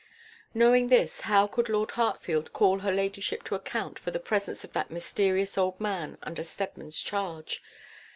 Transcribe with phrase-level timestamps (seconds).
[0.55, 4.73] Knowing this, how could Lord Hartfield call her ladyship to account for the presence of
[4.73, 7.61] that mysterious old man under Steadman's charge?